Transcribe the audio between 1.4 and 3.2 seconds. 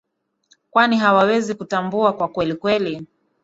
kutambua kwa kweli kweli